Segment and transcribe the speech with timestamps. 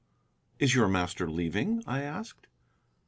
[0.57, 2.47] "Is your master leaving?" I asked.